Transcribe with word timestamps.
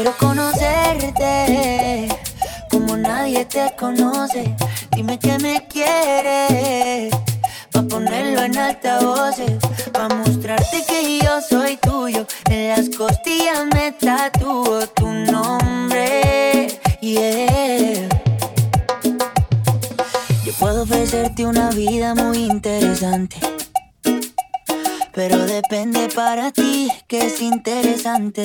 Quiero 0.00 0.16
conocerte 0.16 2.06
como 2.70 2.96
nadie 2.96 3.44
te 3.46 3.74
conoce. 3.76 4.54
Dime 4.92 5.18
que 5.18 5.36
me 5.40 5.66
quieres 5.66 7.12
pa 7.72 7.82
ponerlo 7.82 8.42
en 8.42 8.56
altavoces, 8.56 9.58
pa 9.92 10.08
mostrarte 10.08 10.84
que 10.86 11.18
yo 11.18 11.40
soy 11.40 11.78
tuyo. 11.78 12.24
En 12.48 12.68
las 12.68 12.88
costillas 12.96 13.66
me 13.74 13.90
tatúo 13.90 14.86
tu 14.86 15.08
nombre, 15.08 16.68
yeah. 17.00 18.08
Yo 20.44 20.52
puedo 20.60 20.84
ofrecerte 20.84 21.44
una 21.44 21.70
vida 21.70 22.14
muy 22.14 22.44
interesante. 22.44 23.36
Pero 25.12 25.44
depende 25.44 26.08
para 26.14 26.52
ti 26.52 26.88
que 27.08 27.26
es 27.26 27.42
interesante. 27.42 28.44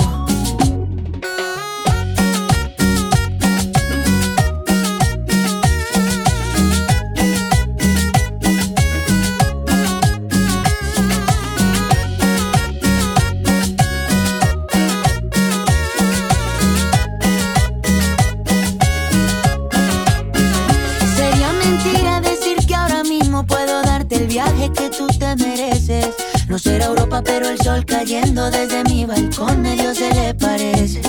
Desde 28.49 28.83
mi 28.85 29.05
balcón 29.05 29.61
medio 29.61 29.93
se 29.93 30.09
le 30.13 30.33
parece. 30.33 31.01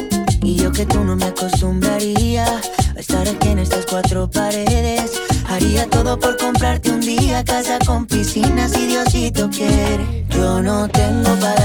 Y 0.43 0.57
yo 0.57 0.73
que 0.73 0.85
tú 0.85 1.03
no 1.05 1.17
me 1.17 1.27
acostumbraría 1.27 2.45
a 2.45 2.99
estar 2.99 3.27
aquí 3.27 3.49
en 3.49 3.61
estas 3.61 3.87
cuatro 3.87 4.29
paredes. 4.29 5.13
Haría 5.49 5.89
todo 5.89 6.19
por 6.19 6.37
comprarte 6.37 6.91
un 6.91 7.01
día 7.01 7.45
casa 7.45 7.79
con 7.87 8.07
piscina 8.07 8.69
si 8.69 8.87
Diosito 8.87 9.49
quiere. 9.51 10.27
Yo 10.31 10.61
no 10.61 10.89
tengo 10.89 11.31
para 11.41 11.62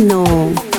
No 0.00 0.69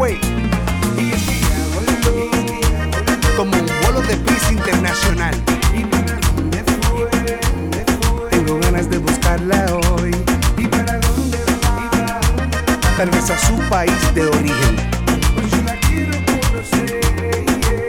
way. 0.00 0.18
Como 3.36 3.52
un 3.52 3.66
vuelo 3.82 4.00
de 4.08 4.16
prisa 4.16 4.52
internacional. 4.52 5.34
Tengo 8.30 8.58
ganas 8.60 8.88
de 8.88 8.98
buscarla 8.98 9.66
hoy. 9.96 10.12
Tal 12.96 13.10
vez 13.10 13.30
a 13.30 13.38
su 13.46 13.56
país 13.68 14.14
de 14.14 14.26
origen. 14.26 14.76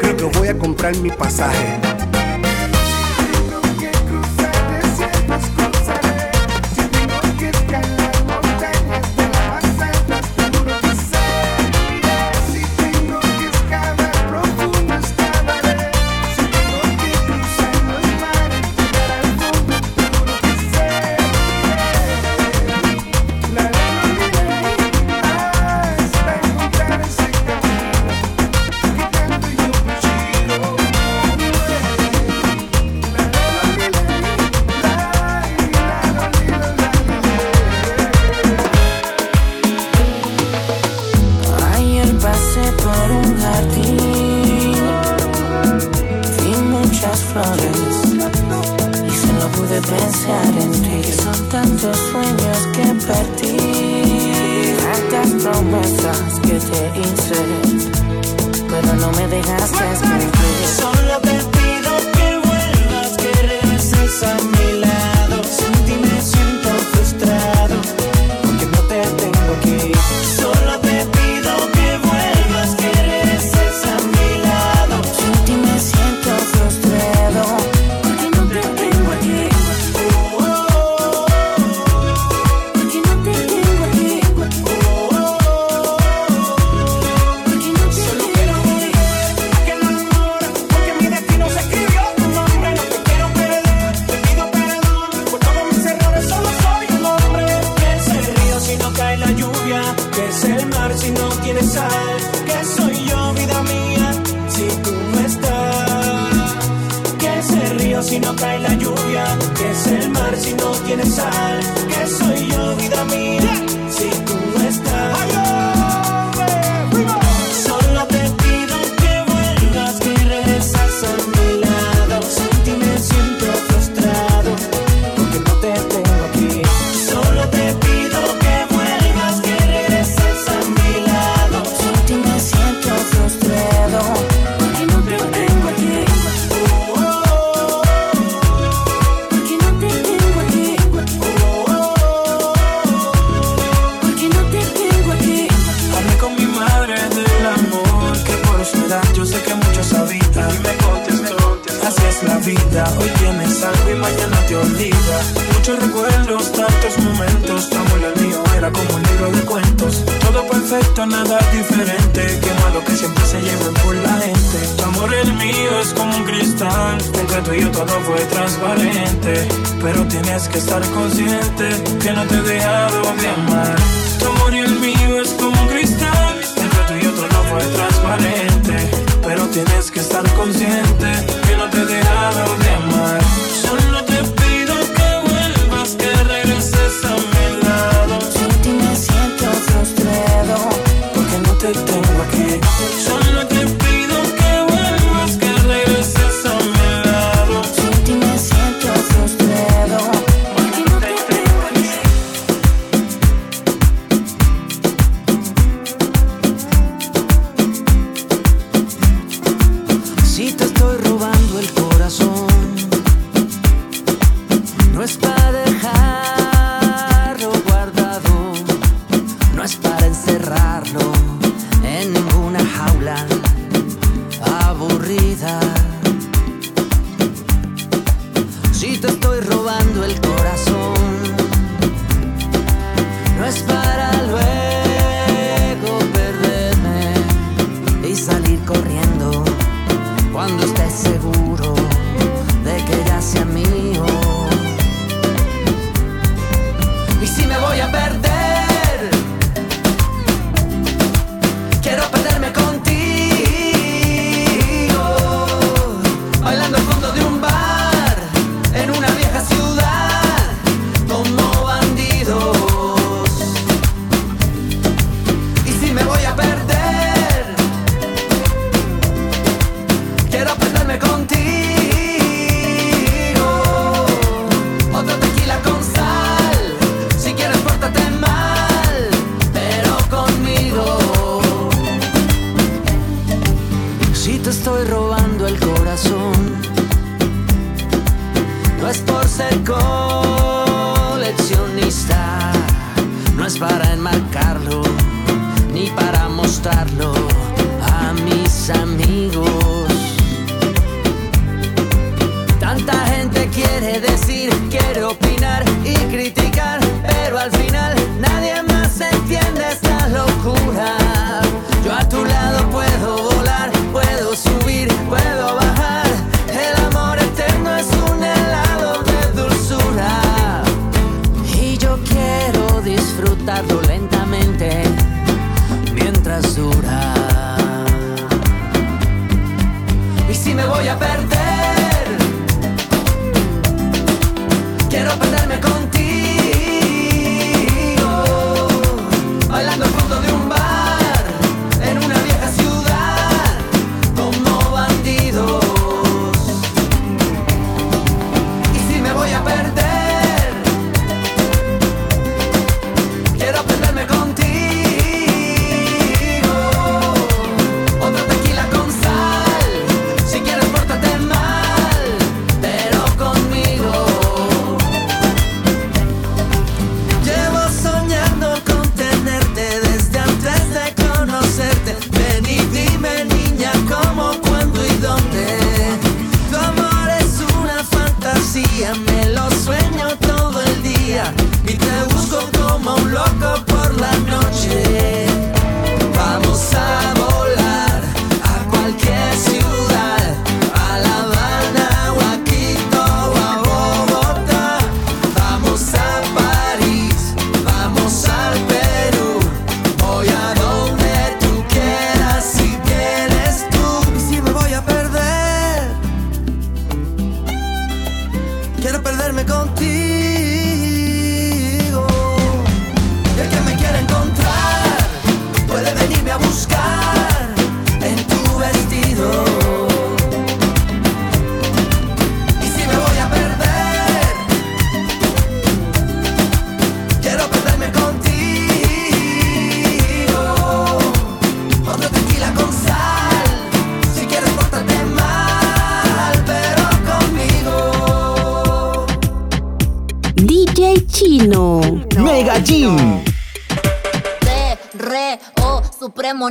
Creo 0.01 0.17
que 0.17 0.25
voy 0.37 0.47
a 0.49 0.57
comprar 0.57 0.95
mi 0.97 1.09
pasaje. 1.09 1.79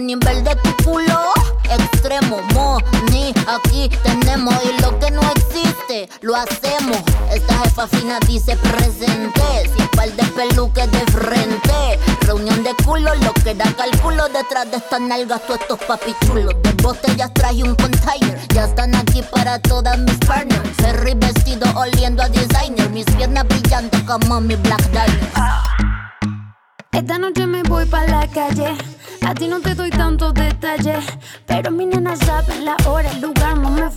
Nivel 0.06 0.44
de 0.44 0.54
tu 0.56 0.84
culo. 0.84 1.32
Extremo, 1.70 2.40
mo, 2.54 2.78
ni, 3.10 3.32
aquí 3.46 3.90
tenemos. 4.02 4.54
Y 4.64 4.82
lo 4.82 4.98
que 4.98 5.10
no 5.10 5.22
existe, 5.36 6.08
lo 6.22 6.34
hacemos. 6.36 6.98
Esta 7.32 7.58
jefa 7.60 7.86
fina 7.88 8.18
dice 8.26 8.56
presente. 8.56 9.70
Sin 9.76 9.86
par 9.88 10.10
de 10.10 10.24
peluques 10.24 10.90
de 10.90 11.00
frente. 11.12 11.98
Reunión 12.22 12.62
de 12.62 12.74
culo, 12.84 13.14
lo 13.16 13.32
que 13.34 13.54
da 13.54 13.72
cálculo. 13.74 14.28
Detrás 14.28 14.70
de 14.70 14.78
estas 14.78 15.00
nalgas, 15.00 15.40
todos 15.46 15.60
estos 15.60 15.78
papichulos. 15.80 16.54
De 16.62 16.72
botellas 16.82 17.32
traje 17.34 17.62
un 17.62 17.74
container. 17.74 18.38
Ya 18.54 18.64
están 18.64 18.94
aquí 18.94 19.22
para 19.22 19.58
todas 19.60 19.98
mis 19.98 20.16
partners. 20.18 20.68
Ferry 20.78 21.14
vestido 21.14 21.66
oliendo 21.76 22.22
a 22.22 22.28
designer. 22.28 22.90
Mis 22.90 23.06
piernas 23.06 23.46
brillando 23.46 23.98
como 24.06 24.40
mi 24.40 24.56
black 24.56 24.79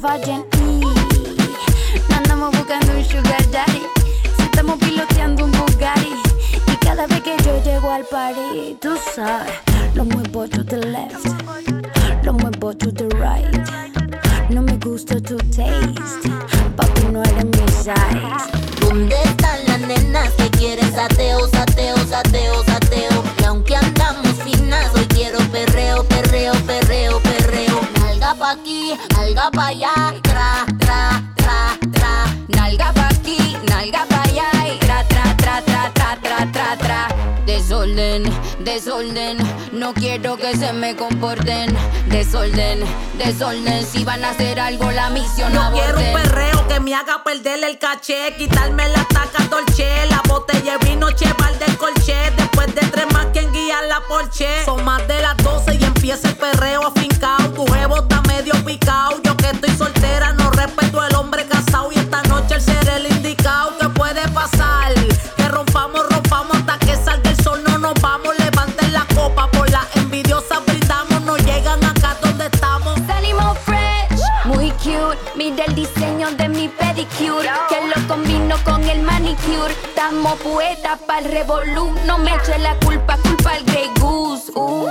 Y 0.03 0.11
andamos 2.13 2.51
buscando 2.51 2.91
un 2.91 3.05
sugar 3.05 3.49
daddy. 3.51 3.83
Si 4.35 4.43
estamos 4.43 4.77
piloteando 4.77 5.45
un 5.45 5.51
Bugatti. 5.53 6.13
Y 6.67 6.75
cada 6.85 7.07
vez 7.07 7.21
que 7.21 7.37
yo 7.41 7.63
llego 7.63 7.89
al 7.89 8.03
party, 8.03 8.75
tú 8.81 8.97
sabes, 9.15 9.53
lo 9.95 10.03
muevo 10.03 10.45
to 10.49 10.65
the 10.65 10.75
left. 10.75 11.25
Lo 12.21 12.33
muevo 12.33 12.75
to 12.75 12.91
the 12.91 13.07
right. 13.15 13.47
No 14.49 14.61
me 14.61 14.77
gusta 14.77 15.21
tu 15.21 15.37
taste. 15.37 16.29
Papi, 16.75 17.03
no 17.09 17.23
eres 17.23 17.45
mi 17.45 17.67
size. 17.69 17.95
¿Dónde 18.81 19.15
están 19.23 19.65
las 19.67 19.79
nenas 19.79 20.29
que 20.33 20.49
quieren 20.49 20.93
sateo, 20.93 21.42
nalga 29.09 29.51
pa' 29.51 29.67
allá, 29.67 30.13
tra, 30.21 30.65
tra, 30.79 31.21
tra, 31.35 31.77
tra. 31.91 32.25
Nalga 32.47 32.93
pa' 32.93 33.07
aquí, 33.07 33.57
nalga 33.69 34.05
pa' 34.07 34.23
allá, 34.23 34.49
y 34.67 34.77
tra, 34.79 35.03
tra, 35.07 35.35
tra, 35.37 35.61
tra, 35.61 35.91
tra, 35.93 36.17
tra, 36.21 36.51
tra, 36.51 36.77
tra. 36.77 37.07
Desorden, 37.45 38.23
desorden, 38.59 39.37
no 39.71 39.93
quiero 39.93 40.37
que 40.37 40.55
se 40.55 40.71
me 40.73 40.95
comporten. 40.95 41.75
Desorden, 42.07 42.83
desorden, 43.17 43.85
si 43.85 44.03
van 44.03 44.23
a 44.23 44.29
hacer 44.29 44.59
algo 44.59 44.91
la 44.91 45.09
misión 45.09 45.51
Yo 45.51 45.61
quiero 45.73 45.99
un 45.99 46.13
perreo 46.13 46.67
que 46.67 46.79
me 46.79 46.95
haga 46.95 47.23
perder 47.23 47.63
el 47.63 47.77
caché, 47.79 48.35
quitarme 48.37 48.87
la 48.89 49.03
taca 49.05 49.43
dolce, 49.49 50.05
la 50.09 50.21
botella 50.27 50.77
de 50.77 50.87
vino 50.87 51.11
cheval 51.11 51.57
del 51.59 51.77
colché, 51.77 52.31
después 52.37 52.73
de 52.73 52.81
tres 52.81 53.05
más 53.11 53.27
quien 53.33 53.51
guía 53.51 53.81
la 53.89 54.01
porche. 54.07 54.47
Son 54.65 54.83
más 54.83 55.05
de 55.07 55.21
las 55.21 55.35
12 55.37 55.75
y 55.75 55.83
empieza 55.83 56.29
el 56.29 56.35
perreo 56.35 56.87
afincao, 56.87 57.02
Estamos 80.23 80.53
poetas 80.53 80.99
pa'l 81.05 81.25
revolú. 81.25 81.91
No 82.05 82.17
me 82.17 82.33
eche 82.33 82.57
la 82.59 82.75
culpa, 82.85 83.17
culpa 83.17 83.51
al 83.55 83.63
Grey 83.65 83.91
Goose. 83.99 84.53
Uh, 84.55 84.87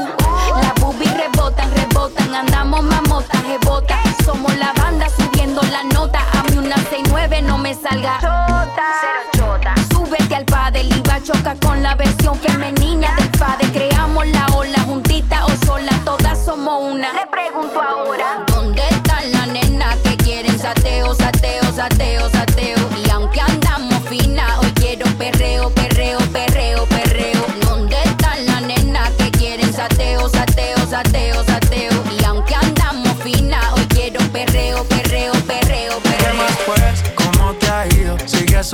las 0.60 0.74
boobies 0.78 1.10
rebotan, 1.16 1.74
rebotan. 1.74 2.34
Andamos 2.34 2.82
mamotas, 2.82 3.42
rebota. 3.46 3.98
Somos 4.26 4.54
la 4.58 4.74
banda 4.74 5.08
subiendo 5.08 5.62
la 5.62 5.84
nota. 5.84 6.20
A 6.34 6.42
mí 6.42 6.58
una 6.58 6.76
69 6.76 7.40
no 7.40 7.56
me 7.56 7.72
salga. 7.72 8.18
Chota. 8.20 9.74
Súbete 9.90 10.34
al 10.34 10.44
padre, 10.44 10.82
iba 10.82 11.22
choca 11.22 11.56
con 11.62 11.82
la 11.82 11.94
versión 11.94 12.38
femenina 12.38 13.14
del 13.16 13.30
padre. 13.30 13.72
Creamos 13.72 14.26
la 14.26 14.44
ola 14.54 14.80
juntita 14.80 15.46
o 15.46 15.64
sola, 15.64 15.92
todas 16.04 16.44
somos 16.44 16.92
una. 16.92 17.10
Le 17.14 17.26
pregunto 17.28 17.80
ahora. 17.80 18.44
¿Dónde 18.48 18.82
están 18.90 19.32
las 19.32 19.48
nenas 19.48 19.96
que 20.04 20.14
quieren 20.18 20.58
sateo, 20.58 21.14
sateo, 21.14 21.62
sateo, 21.72 22.28
sateo? 22.28 22.71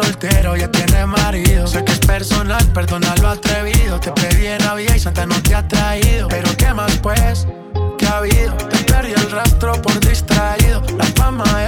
Soltero, 0.02 0.56
ya 0.56 0.70
tiene 0.70 1.06
marido. 1.06 1.66
Sé 1.66 1.84
que 1.84 1.90
es 1.90 1.98
personal, 1.98 2.64
perdona 2.72 3.16
lo 3.20 3.30
atrevido. 3.30 3.98
Te 3.98 4.12
pedí 4.12 4.46
en 4.46 4.58
Navidad 4.58 4.94
y 4.94 5.00
Santa 5.00 5.26
no 5.26 5.42
te 5.42 5.56
ha 5.56 5.66
traído. 5.66 6.28
Pero 6.28 6.56
¿qué 6.56 6.72
más 6.72 6.96
pues? 6.98 7.48
¿Qué 7.98 8.06
ha 8.06 8.18
habido? 8.18 8.54
Te 8.54 8.78
perdí 8.84 9.12
el 9.12 9.30
rastro 9.30 9.72
por 9.82 9.98
distraído. 9.98 10.82
La 10.96 11.04
fama 11.16 11.44
de 11.58 11.67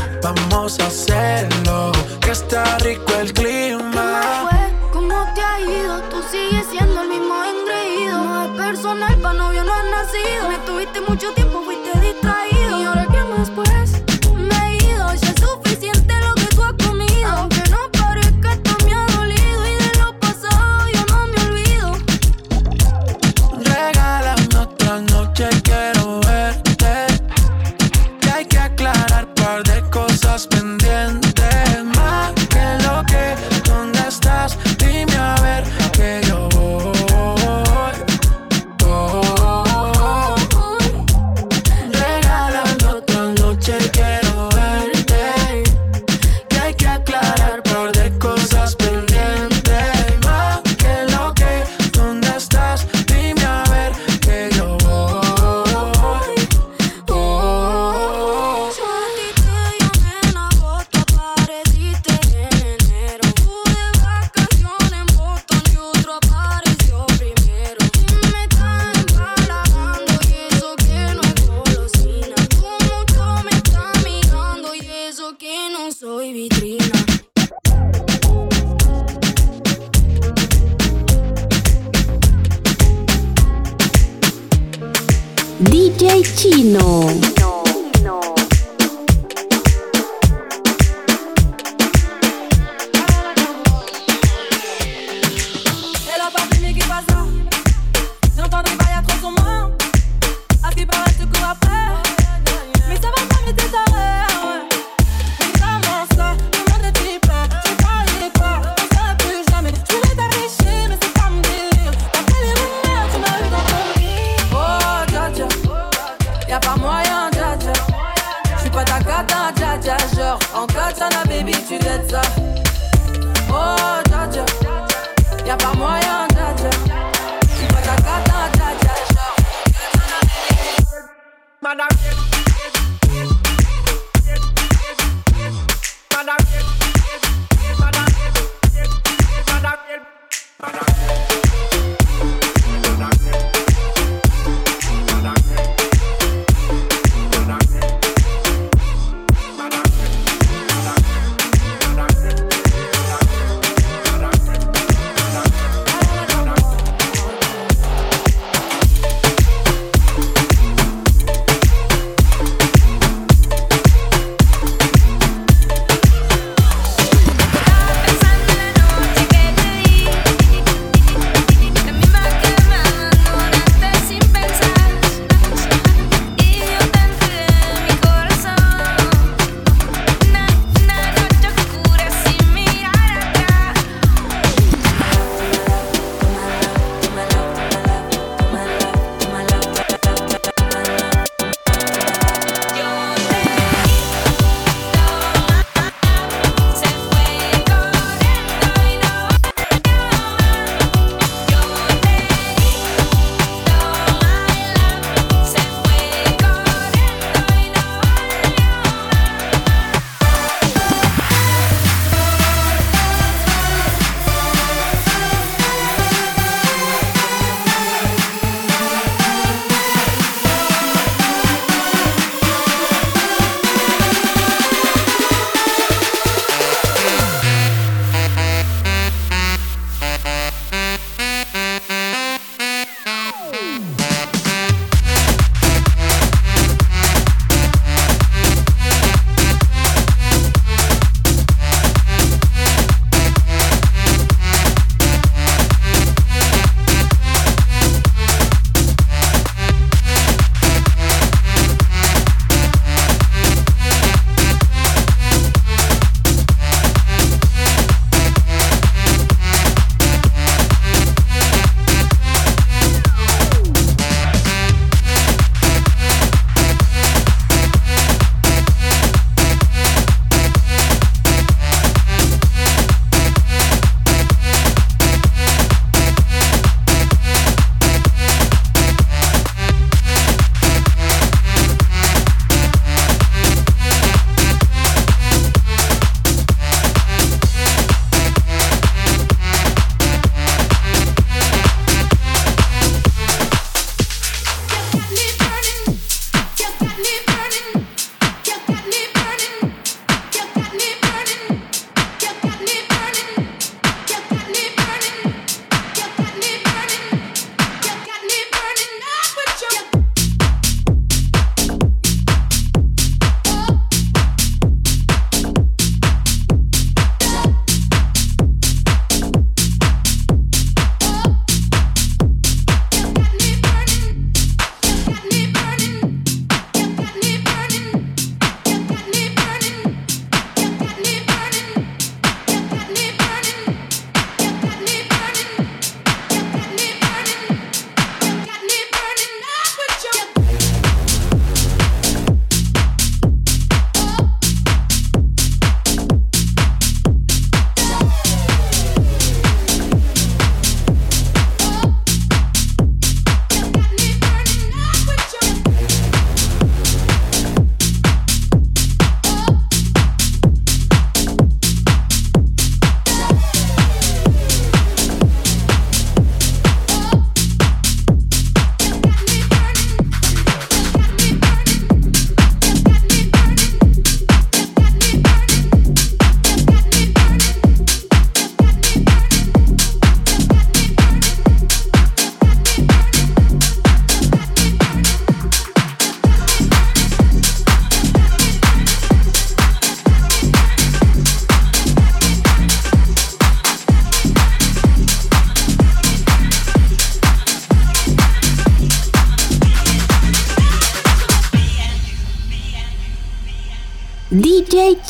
vamos 0.33 0.79
a 0.79 0.87
hacerlo. 0.87 1.91
Que 2.21 2.31
está 2.31 2.77
rico 2.79 3.13
el 3.19 3.33
clima 3.33 3.90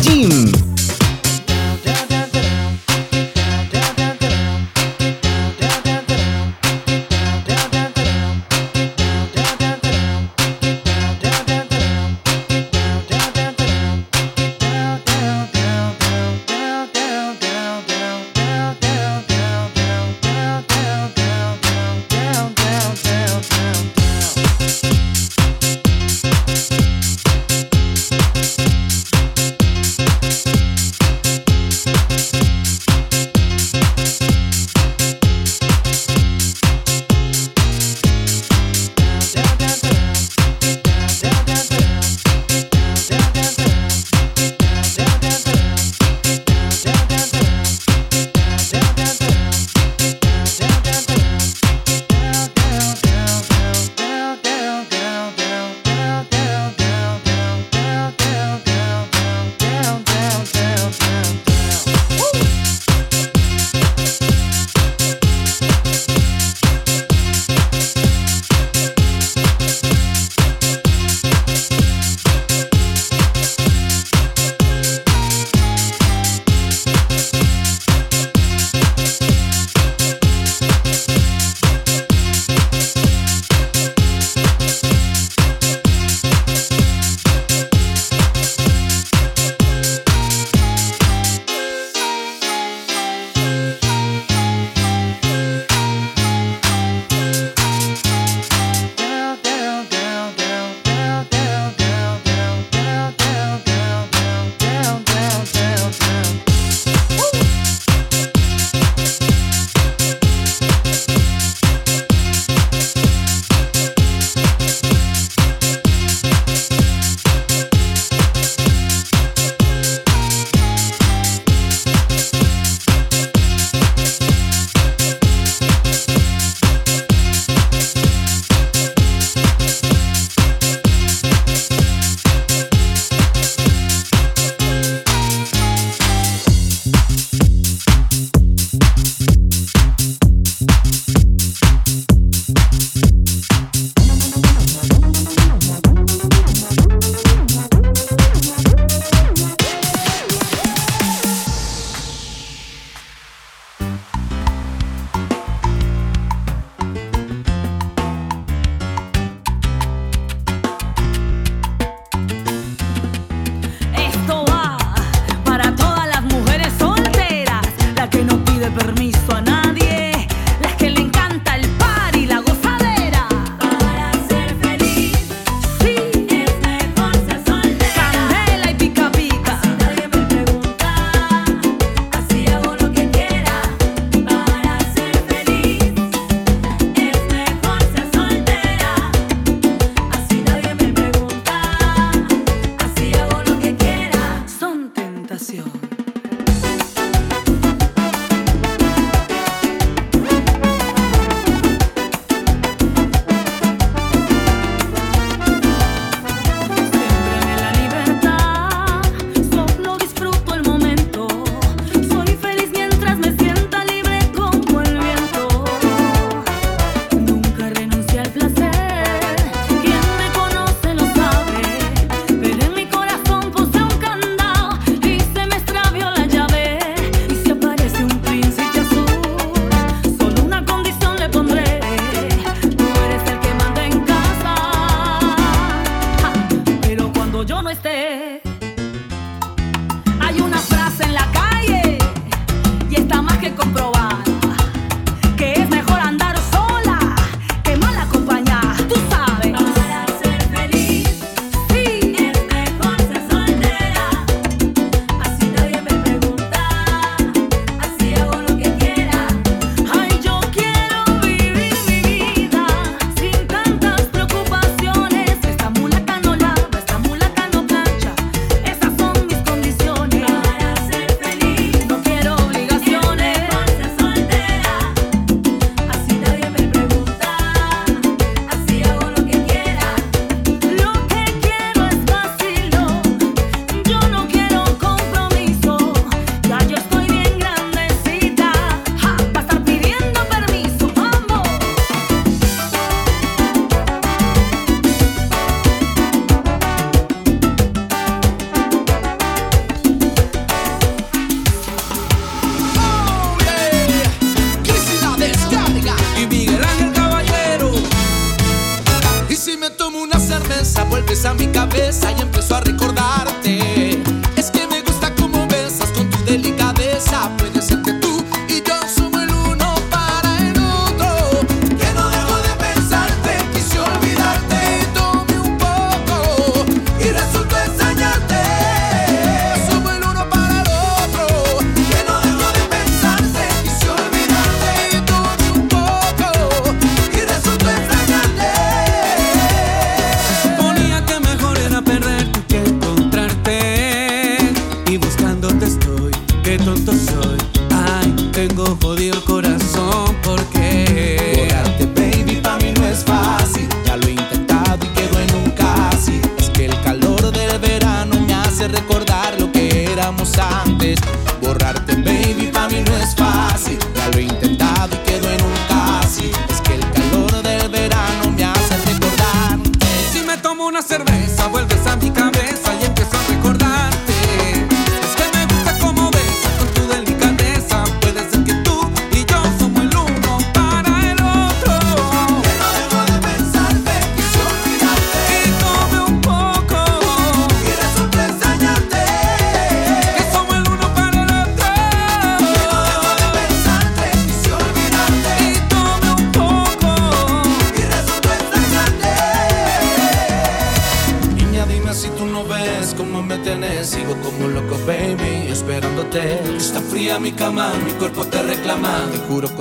Gym. 0.00 0.61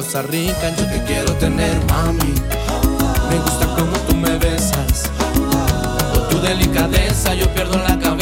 cosa 0.02 0.24
rica, 0.24 0.76
yo 0.76 0.84
te 0.88 1.04
quiero 1.04 1.32
tener, 1.34 1.80
mami. 1.86 2.34
Me 3.30 3.38
gusta 3.38 3.68
como 3.76 3.96
tú 4.08 4.16
me 4.16 4.36
besas. 4.40 5.12
Con 6.12 6.30
tu 6.30 6.40
delicadeza 6.42 7.36
yo 7.36 7.48
pierdo 7.54 7.78
la 7.78 8.00
cabeza. 8.00 8.21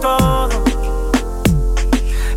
todo. 0.00 0.48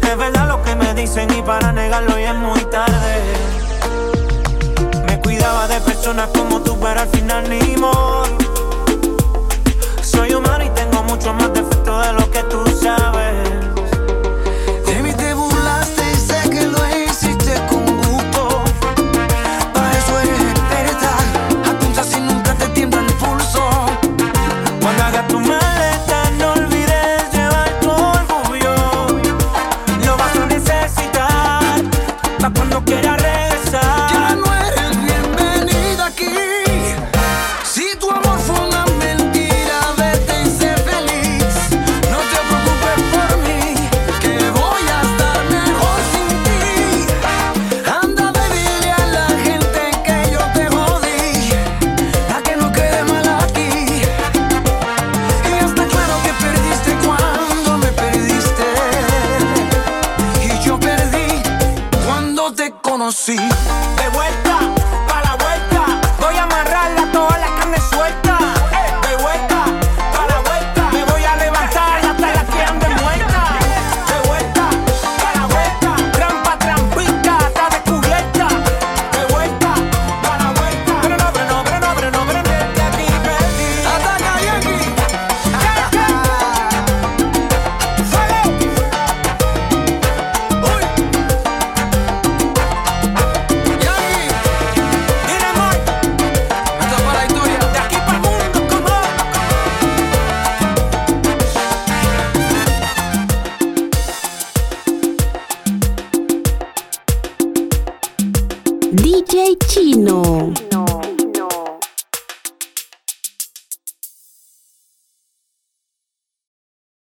Es 0.01 0.18
verdad 0.18 0.49
lo 0.49 0.61
que 0.63 0.76
me 0.76 0.93
dicen 0.93 1.30
y 1.34 1.41
para 1.41 1.72
negarlo 1.72 2.20
ya 2.20 2.32
es 2.32 2.36
muy 2.36 2.59
tarde. 2.66 3.24
Me 5.07 5.22
cuidaba 5.22 5.66
de 5.70 5.80
personas 5.80 6.30
como 6.36 6.59
tú, 6.61 6.78
pero 6.78 6.99
al 6.99 7.07
final 7.07 7.49
ni 7.49 7.78
modo. 7.78 8.26
Soy 10.01 10.34
humano 10.34 10.66
y 10.66 10.70
tengo 10.72 11.03
mucho 11.03 11.34
más 11.34 11.53
defecto 11.53 11.99
de 12.01 12.13
lo 12.13 12.30
que 12.32 12.43
tú 12.43 12.64